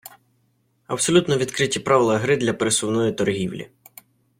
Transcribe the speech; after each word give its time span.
Абсолютно 0.87 1.37
відкриті 1.37 1.79
правила 1.79 2.17
гри 2.17 2.37
для 2.37 2.53
пересувної 2.53 3.11
торгівлі. 3.11 3.69